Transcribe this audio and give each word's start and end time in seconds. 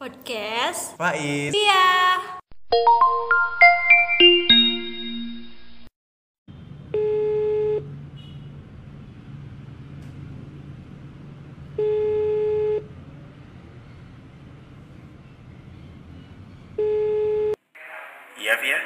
Podcast 0.00 0.96
Faiz 0.96 1.52
Iya 1.52 1.84
Iya 18.40 18.54
Via 18.56 18.80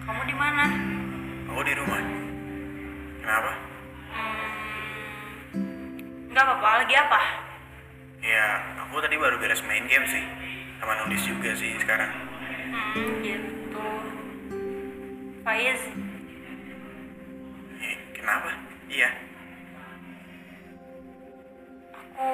Kamu 0.00 0.22
di 0.24 0.32
mana? 0.32 0.64
Aku 1.52 1.60
di 1.60 1.76
rumah 1.76 2.00
Kenapa? 3.20 3.52
Gak 6.32 6.40
apa-apa, 6.40 6.68
lagi 6.80 6.94
apa? 6.96 7.20
Ya 8.24 8.75
aku 8.86 9.02
tadi 9.02 9.18
baru 9.18 9.36
beres 9.42 9.58
main 9.66 9.82
game 9.90 10.06
sih 10.06 10.22
Sama 10.78 10.92
nulis 11.02 11.22
juga 11.24 11.50
sih 11.56 11.72
sekarang. 11.82 12.12
Hmm, 12.70 13.24
gitu. 13.24 13.86
Faiz, 15.40 15.80
eh, 17.80 17.96
Kenapa? 18.12 18.52
Iya. 18.86 19.10
Aku 21.96 22.28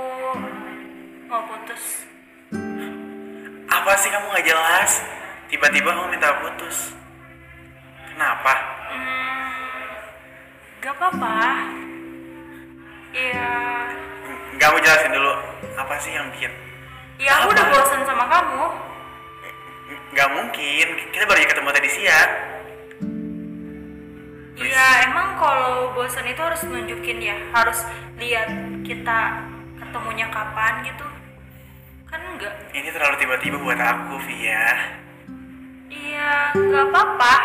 mau 1.30 1.42
putus. 1.46 2.02
Apa 3.70 3.92
sih 4.02 4.10
kamu 4.10 4.26
gak 4.26 4.46
jelas? 4.46 4.90
Tiba-tiba 5.46 5.94
kamu 5.94 6.18
minta 6.18 6.34
putus. 6.42 6.92
Kenapa? 8.10 8.52
Gak 10.82 10.92
apa-apa. 10.98 11.38
Iya. 13.14 13.50
Gak 14.58 14.68
mau 14.74 14.82
jelasin 14.82 15.14
dulu 15.14 15.31
Apa 15.92 16.00
sih 16.00 16.16
yang 16.16 16.32
bikin? 16.32 16.48
Ya 17.20 17.44
aku 17.44 17.52
udah 17.52 17.68
bosan 17.68 18.00
sama 18.08 18.24
kamu. 18.24 18.64
Gak 20.16 20.28
mungkin. 20.32 20.86
Kita 21.12 21.28
baru 21.28 21.44
ketemu 21.44 21.68
tadi 21.68 21.88
siang. 21.92 22.32
Iya 24.56 24.88
emang 25.04 25.36
kalau 25.36 25.92
bosan 25.92 26.24
itu 26.32 26.40
harus 26.40 26.64
nunjukin 26.64 27.20
ya. 27.20 27.36
Harus 27.52 27.84
lihat 28.16 28.48
kita 28.88 29.44
ketemunya 29.84 30.32
kapan 30.32 30.80
gitu. 30.88 31.04
Kan 32.08 32.24
enggak. 32.24 32.56
Ini 32.72 32.88
terlalu 32.88 33.20
tiba-tiba 33.20 33.60
buat 33.60 33.76
aku 33.76 34.16
Via. 34.32 34.96
Iya 35.92 36.56
gak 36.56 36.88
apa-apa. 36.88 37.36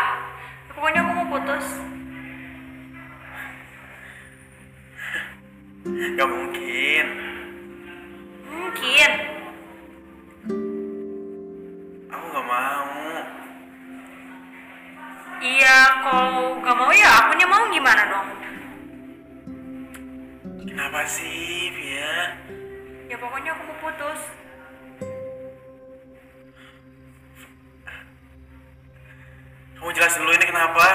Pokoknya 0.72 1.04
aku 1.04 1.12
mau 1.20 1.28
putus. 1.36 1.66
Gak 6.16 6.28
mungkin 6.32 7.27
Mungkin 8.88 9.12
Aku 12.08 12.24
gak 12.32 12.46
mau 12.48 12.88
Iya 15.44 15.76
kalau 16.00 16.56
gak 16.64 16.72
mau 16.72 16.88
ya 16.96 17.08
akunya 17.20 17.44
mau 17.52 17.68
gimana 17.68 18.02
dong 18.08 18.28
Kenapa 20.72 21.04
sih 21.04 21.68
Via? 21.76 22.32
Ya 23.12 23.16
pokoknya 23.20 23.52
aku 23.52 23.62
mau 23.68 23.76
putus 23.76 24.20
Kamu 29.76 29.92
jelasin 29.92 30.24
dulu 30.24 30.32
ini 30.32 30.46
kenapa? 30.48 30.86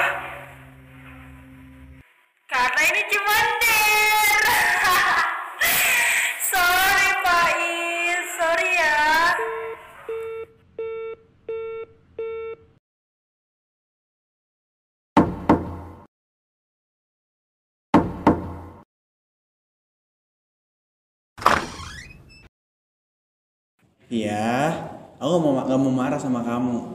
Iya, 24.13 24.69
aku 25.17 25.41
mau 25.41 25.57
gak 25.65 25.79
mau 25.81 25.89
marah 25.89 26.21
sama 26.21 26.45
kamu. 26.45 26.85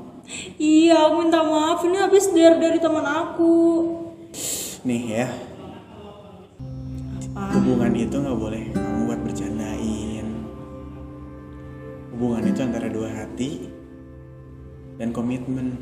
Iya, 0.54 1.10
aku 1.10 1.26
minta 1.26 1.42
maaf. 1.42 1.82
Ini 1.82 1.98
habis 2.06 2.30
dari 2.30 2.62
dari 2.62 2.78
teman 2.78 3.02
aku. 3.02 3.58
Nih 4.86 5.02
ya, 5.18 5.26
hubungan 7.34 7.90
itu 7.98 8.14
nggak 8.14 8.38
boleh 8.38 8.70
kamu 8.70 9.10
buat 9.10 9.20
bercandain. 9.26 10.26
Hubungan 12.14 12.46
itu 12.46 12.60
antara 12.62 12.86
dua 12.86 13.10
hati 13.10 13.66
dan 15.02 15.10
komitmen. 15.10 15.74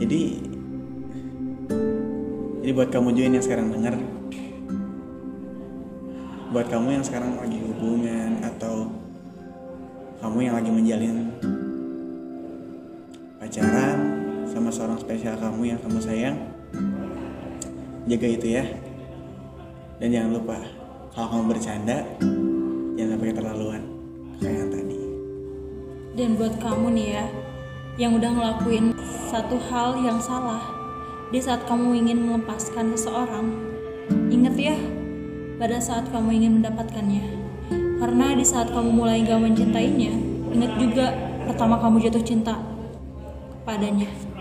Jadi, 0.00 0.40
jadi 2.64 2.72
buat 2.72 2.88
kamu 2.88 3.12
juga 3.12 3.36
yang 3.36 3.44
sekarang 3.44 3.68
denger, 3.68 4.00
buat 6.54 6.70
kamu 6.70 6.94
yang 6.94 7.02
sekarang 7.02 7.34
lagi 7.34 7.58
hubungan 7.66 8.38
atau 8.38 8.86
kamu 10.22 10.38
yang 10.46 10.54
lagi 10.54 10.70
menjalin 10.70 11.34
pacaran 13.42 13.98
sama 14.46 14.70
seorang 14.70 14.94
spesial 15.02 15.34
kamu 15.34 15.74
yang 15.74 15.82
kamu 15.82 15.98
sayang 15.98 16.38
jaga 18.06 18.28
itu 18.30 18.46
ya. 18.54 18.64
Dan 19.98 20.14
jangan 20.14 20.30
lupa 20.30 20.62
kalau 21.10 21.26
kamu 21.34 21.58
bercanda 21.58 22.06
jangan 22.94 23.10
sampai 23.18 23.28
keterlaluan 23.34 23.82
kayak 24.38 24.54
yang 24.54 24.70
tadi. 24.70 24.98
Dan 26.14 26.28
buat 26.38 26.54
kamu 26.62 26.86
nih 26.94 27.08
ya, 27.18 27.26
yang 27.98 28.14
udah 28.14 28.30
ngelakuin 28.30 28.94
satu 29.26 29.58
hal 29.58 29.98
yang 29.98 30.22
salah 30.22 30.62
di 31.34 31.42
saat 31.42 31.66
kamu 31.66 31.98
ingin 31.98 32.30
melepaskan 32.30 32.94
seseorang, 32.94 33.50
ingat 34.30 34.54
ya, 34.54 34.78
pada 35.58 35.78
saat 35.78 36.10
kamu 36.10 36.42
ingin 36.42 36.52
mendapatkannya. 36.60 37.24
Karena 38.02 38.26
di 38.34 38.44
saat 38.44 38.74
kamu 38.74 38.90
mulai 38.90 39.22
gak 39.24 39.40
mencintainya, 39.40 40.12
ingat 40.52 40.72
juga 40.76 41.06
pertama 41.46 41.78
kamu 41.80 42.10
jatuh 42.10 42.24
cinta 42.26 42.58
kepadanya. 43.62 44.33